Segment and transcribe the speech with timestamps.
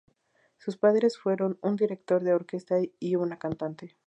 [0.57, 3.97] Sus padres fueron un director de orquesta y una cantante.